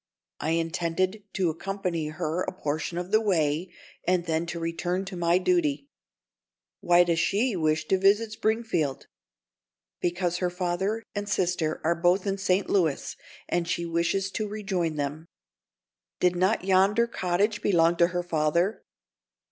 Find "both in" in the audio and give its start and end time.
11.93-12.39